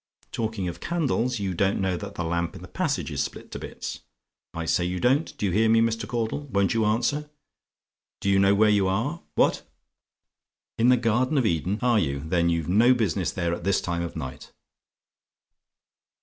[0.31, 3.59] Talking of candles, you don't know that the lamp in the passage is split to
[3.59, 3.99] bits!
[4.51, 6.07] I say you don't do you hear me, Mr.
[6.07, 6.47] Caudle?
[6.51, 7.29] Won't you answer?
[8.19, 9.21] Do you know where you are?
[9.35, 9.61] What?
[10.79, 11.77] "IN THE GARDEN OF EDEN?
[11.83, 12.21] "Are you?
[12.21, 14.51] Then you've no business there at this time of night."